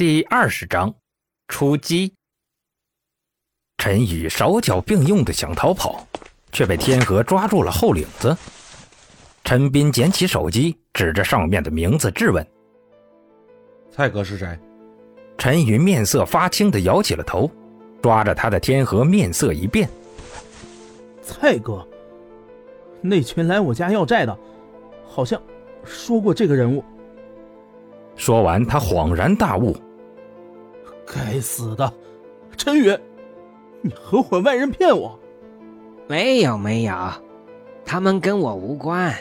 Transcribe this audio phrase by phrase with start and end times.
[0.00, 0.94] 第二十章，
[1.46, 2.14] 出击。
[3.76, 6.06] 陈宇手脚并用的想逃跑，
[6.52, 8.34] 却被天河抓住了后领子。
[9.44, 12.46] 陈斌捡起手机，指着上面的名字质问
[13.92, 14.58] ：“蔡哥是谁？”
[15.36, 17.50] 陈宇面色发青的摇起了头，
[18.00, 19.86] 抓着他的天河面色一变
[21.20, 21.86] ：“蔡哥，
[23.02, 24.34] 那群来我家要债的，
[25.06, 25.38] 好像
[25.84, 26.82] 说过这个人物。”
[28.16, 29.76] 说完，他恍然大悟。
[31.12, 31.92] 该死的，
[32.56, 32.96] 陈宇，
[33.82, 35.18] 你合伙外人骗我？
[36.06, 36.94] 没有没有，
[37.84, 39.12] 他们跟我无关。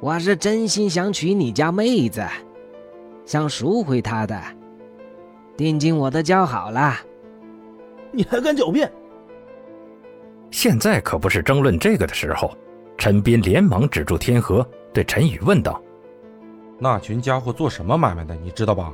[0.00, 2.22] 我是真心想娶你家妹子，
[3.24, 4.38] 想赎回她的，
[5.56, 6.94] 定金我都交好了。
[8.10, 8.92] 你还敢狡辩？
[10.50, 12.54] 现在可不是争论这个的时候。
[12.98, 15.82] 陈斌连忙止住天河，对陈宇问道
[16.78, 18.36] ：“那群家伙做什么买卖的？
[18.36, 18.92] 你知道吧？”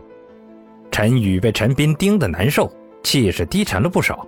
[0.91, 2.71] 陈宇被陈斌盯得难受，
[3.03, 4.27] 气势低沉了不少，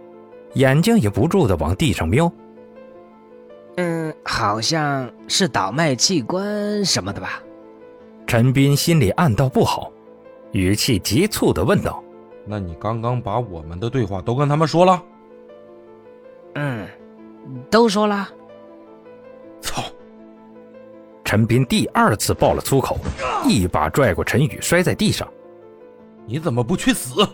[0.54, 2.30] 眼睛也不住的往地上瞄。
[3.76, 7.42] 嗯，好像是倒卖器官什么的吧？
[8.26, 9.90] 陈斌心里暗道不好，
[10.52, 12.02] 语气急促的问道
[12.46, 15.02] ：“那你刚刚把我们的对话都跟他们说了
[16.54, 16.86] ？”“嗯，
[17.70, 18.28] 都说了。
[19.60, 19.82] ”“操！”
[21.24, 22.98] 陈斌第二次爆了粗口，
[23.44, 25.26] 一把拽过陈宇，摔在地上。
[26.26, 27.26] 你怎么不去死？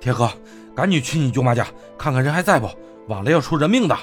[0.00, 0.30] 天河，
[0.74, 2.68] 赶紧去你舅妈家看看人还在不？
[3.08, 3.96] 晚了要出人命的。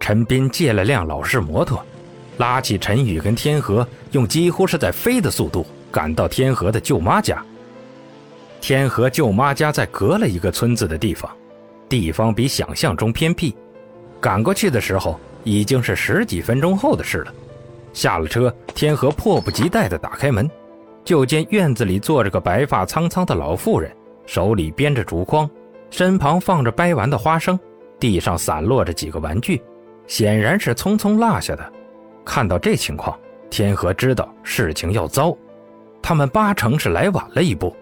[0.00, 1.84] 陈斌借了辆老式摩托，
[2.38, 7.44] 拉起陈宇跟天河，用几乎是在飞的速度赶到天河的舅妈家。
[8.60, 11.30] 天河舅妈家在隔了一个村子的地方，
[11.88, 13.54] 地方比想象中偏僻。
[14.20, 17.34] 赶过去的时候已经是十几分钟后的事了。
[17.92, 20.48] 下了车，天河迫不及待地打开门。
[21.04, 23.90] 就见院子里坐着个白发苍苍的老妇人，
[24.24, 25.48] 手里编着竹筐，
[25.90, 27.58] 身旁放着掰完的花生，
[27.98, 29.60] 地上散落着几个玩具，
[30.06, 31.72] 显然是匆匆落下的。
[32.24, 33.18] 看到这情况，
[33.50, 35.36] 天河知道事情要糟，
[36.00, 37.74] 他们八成是来晚了一步。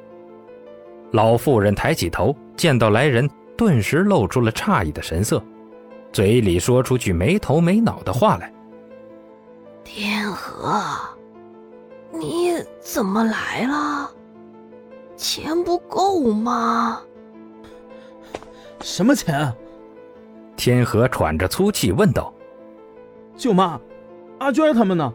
[1.12, 5.42] 老妇人抬起头，见到来人，顿时露出了诧异的神色，
[6.10, 8.50] 嘴里说出句没头没脑的话来
[9.84, 10.80] ：“天河。”
[12.12, 14.10] 你怎么来了？
[15.16, 17.02] 钱不够吗？
[18.80, 19.52] 什么钱？
[20.56, 22.32] 天河喘着粗气问道
[23.36, 23.80] ：“舅妈，
[24.38, 25.12] 阿娟他们呢？”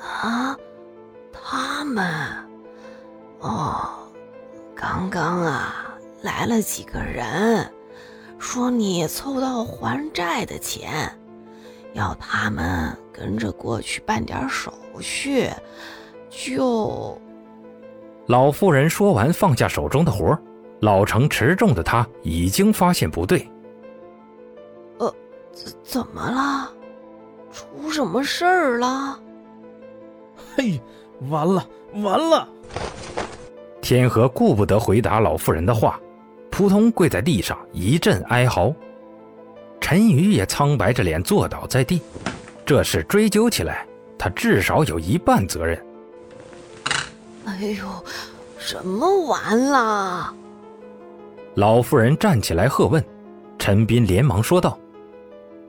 [0.00, 0.56] 啊，
[1.32, 2.04] 他们？
[3.40, 4.08] 哦，
[4.74, 7.70] 刚刚啊，来了几个人，
[8.38, 11.16] 说你凑到还债的钱。
[11.94, 15.48] 要他们跟着过去办点手续，
[16.28, 17.18] 就。
[18.26, 20.38] 老妇人说完，放下手中的活
[20.80, 23.48] 老成持重的他已经发现不对。
[24.98, 25.14] 呃，
[25.52, 26.70] 怎怎么了？
[27.52, 29.18] 出什么事儿了？
[30.56, 30.80] 嘿，
[31.30, 31.64] 完了
[32.02, 32.48] 完了！
[33.80, 36.00] 天河顾不得回答老妇人的话，
[36.50, 38.74] 扑通跪在地上，一阵哀嚎。
[39.94, 42.02] 陈宇也苍白着脸坐倒在地，
[42.66, 43.86] 这事追究起来，
[44.18, 45.80] 他至少有一半责任。
[47.44, 47.86] 哎呦，
[48.58, 50.34] 什么完了？
[51.54, 53.04] 老妇人站起来喝问，
[53.56, 54.76] 陈斌连忙说道：“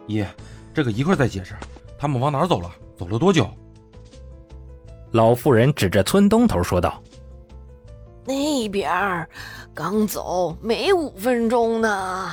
[0.09, 0.27] 爷，
[0.73, 1.53] 这个一会儿再解释。
[1.95, 2.71] 他们往哪走了？
[2.97, 3.47] 走了多久？”
[5.13, 6.99] 老妇人指着村东头说道
[8.25, 9.29] ：“那边
[9.71, 12.31] 刚走没五分钟呢。”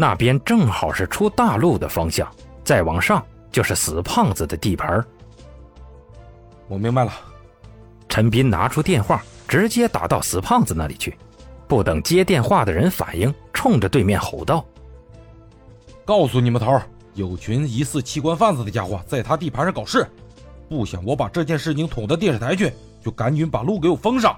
[0.00, 2.26] 那边正好是出大路的方向，
[2.64, 3.22] 再往上
[3.52, 5.04] 就是死胖子的地盘。
[6.68, 7.12] 我明白了。
[8.08, 11.14] 陈斌拿出电话，直接打到死胖子那里去，
[11.68, 14.64] 不等接电话的人反应，冲着对面吼道
[16.02, 16.80] ：“告诉你们头，
[17.12, 20.08] 有群疑似器官贩子的家伙在他地盘上搞事，
[20.66, 22.72] 不想我把这件事情捅到电视台去，
[23.04, 24.34] 就赶紧把路给我封上。”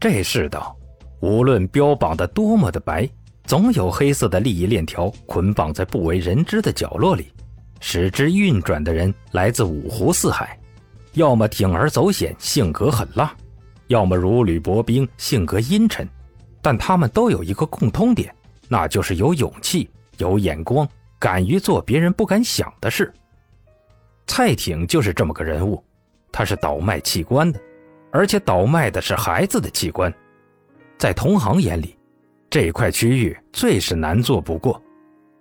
[0.00, 0.76] 这世道，
[1.20, 3.08] 无论标榜的多么的白。
[3.46, 7.30] 总有黑色的利益链条捆绑在不为人知的角落里，
[7.80, 10.58] 使之运转的人来自五湖四海，
[11.12, 13.28] 要么铤而走险，性格狠辣；
[13.86, 16.06] 要么如履薄冰，性格阴沉。
[16.60, 18.34] 但他们都有一个共通点，
[18.68, 19.88] 那就是有勇气、
[20.18, 23.12] 有眼光，敢于做别人不敢想的事。
[24.26, 25.80] 蔡挺就是这么个人物，
[26.32, 27.60] 他是倒卖器官的，
[28.10, 30.12] 而且倒卖的是孩子的器官，
[30.98, 31.95] 在同行眼里。
[32.58, 34.82] 这块区域最是难做不过，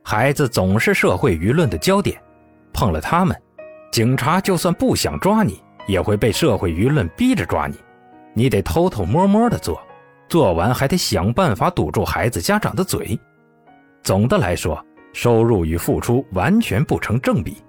[0.04, 2.22] 孩子总是社会舆论的焦点，
[2.74, 3.34] 碰了他们，
[3.90, 7.78] 警察就算不想抓你，也会被社会舆论逼着抓你，
[8.34, 9.82] 你得偷偷摸摸的做，
[10.28, 13.18] 做完还得想办法堵住孩子家长的嘴。
[14.04, 17.64] 总的来说，收入与付出完全不成正比。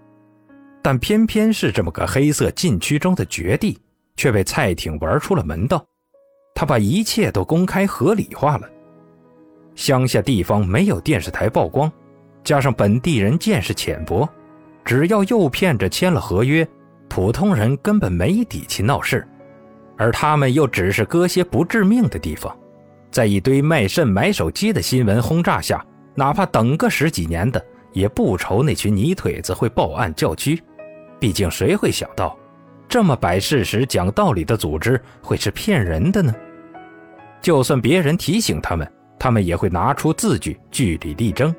[0.82, 3.78] 但偏偏是这么个黑色禁区中的绝地，
[4.16, 5.86] 却被蔡挺玩出了门道。
[6.52, 8.68] 他把一切都公开合理化了。
[9.76, 11.90] 乡下地方没有电视台曝光，
[12.42, 14.28] 加上本地人见识浅薄，
[14.84, 16.66] 只要诱骗着签了合约，
[17.08, 19.24] 普通人根本没底气闹事。
[19.98, 22.54] 而他们又只是割些不致命的地方，
[23.10, 25.84] 在一堆卖肾买手机的新闻轰炸下，
[26.14, 30.62] 哪怕等个十几年的，也不愁那群泥腿子会报案叫屈。
[31.18, 32.36] 毕竟谁会想到，
[32.88, 36.34] 这么摆事实、讲道理的组织会是骗人的呢？
[37.40, 41.54] 就算别人提醒他们，他们也会拿出字据据理力争。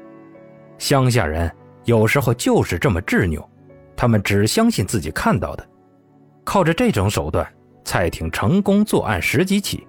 [0.77, 1.51] 乡下人
[1.85, 3.47] 有时候就是这么执拗，
[3.95, 5.67] 他们只相信自己看到的。
[6.43, 7.47] 靠着这种手段，
[7.83, 9.85] 蔡挺成功作案十几起，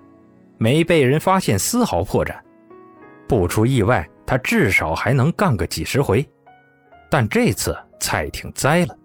[0.57, 2.35] 没被人发现丝毫破绽。
[3.29, 6.27] 不出意外，他至少还能干个几十回。
[7.11, 8.97] 但这次蔡挺栽了，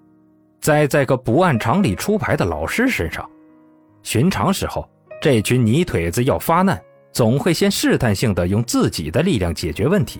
[0.61, 3.29] 栽在个不按常理出牌的老师身上。
[4.01, 4.89] 寻常时候，
[5.21, 6.81] 这群泥腿子要发难，
[7.13, 10.19] 总会先试探性的用自己的力量解决问题，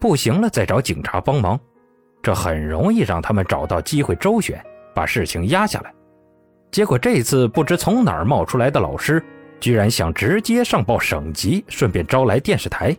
[0.00, 1.60] 不行了再找警察帮忙，
[2.22, 4.58] 这很容易让他们找到机会周旋，
[4.94, 5.92] 把事情压下来。
[6.70, 9.22] 结果这次不知从哪儿冒出来的老师，
[9.60, 12.96] 居然想直接上报省级，顺便招来电视台。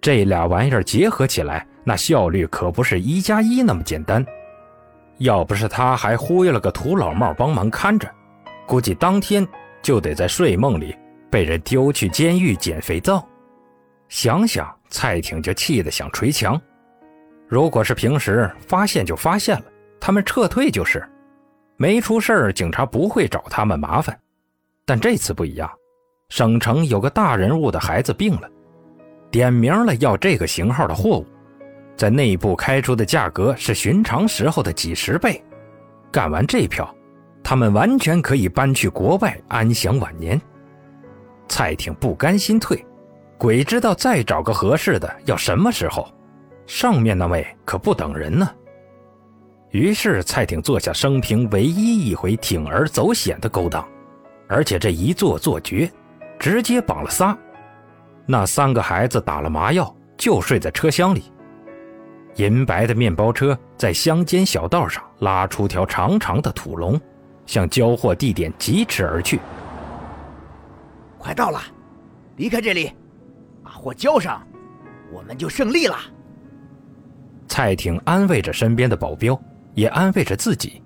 [0.00, 4.24] 这俩玩意儿结合起来，那效率可不是一加一那么简单。
[5.18, 8.06] 要不是他还忽悠了个土老帽帮忙看着，
[8.66, 9.46] 估计当天。
[9.82, 10.96] 就得在睡梦里
[11.30, 13.26] 被人丢去监狱捡肥皂，
[14.08, 16.60] 想想蔡挺就气得想捶墙。
[17.48, 19.64] 如果是平时，发现就发现了，
[20.00, 21.06] 他们撤退就是，
[21.76, 24.18] 没出事儿警察不会找他们麻烦。
[24.84, 25.70] 但这次不一样，
[26.28, 28.48] 省城有个大人物的孩子病了，
[29.30, 31.26] 点名了要这个型号的货物，
[31.96, 35.42] 在内部开出的价格是寻常时候的几十倍，
[36.10, 36.92] 干完这票。
[37.42, 40.40] 他们完全可以搬去国外安享晚年。
[41.56, 42.84] 蔡挺不甘心退，
[43.38, 46.06] 鬼知道再找个合适的要什么时候。
[46.66, 48.46] 上面那位可不等人呢。
[49.70, 53.82] 于是蔡挺做下生平唯一一回铤而走险的勾当，
[54.48, 55.90] 而且这一做做绝，
[56.38, 57.34] 直接绑了仨。
[58.26, 61.32] 那三个孩子打了麻药，就睡在车厢里。
[62.34, 67.00] 银白的面包车在乡间小道上拉出条长长的土龙。
[67.46, 69.40] 向交货地点疾驰而去。
[71.26, 71.60] 快到了，
[72.36, 72.92] 离开这里，
[73.60, 74.46] 把货交上，
[75.10, 75.96] 我们就胜利了。
[77.48, 79.36] 蔡挺安慰着身边的保镖，
[79.74, 80.80] 也安慰着自己。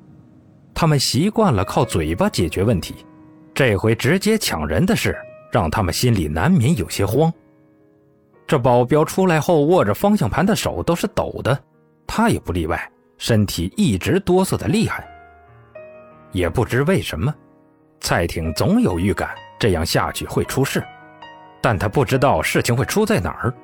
[0.72, 3.04] 他们习惯了靠嘴巴解决问题，
[3.52, 5.14] 这回直接抢人的事，
[5.52, 7.30] 让他们心里难免有些慌。
[8.46, 11.62] 这保镖出来后握着方向盘的手都是抖的，
[12.06, 15.06] 他也不例外，身体一直哆嗦的厉害。
[16.32, 17.34] 也不知为什么，
[18.00, 20.82] 蔡挺总有预感这样下去会出事，
[21.60, 23.54] 但他不知道事情会出在哪儿。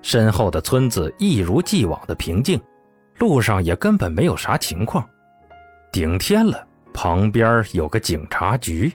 [0.00, 2.58] 身后的村子一如既往的平静，
[3.18, 5.06] 路上也根本没有啥情况。
[5.92, 8.90] 顶天了，旁边有个警察局。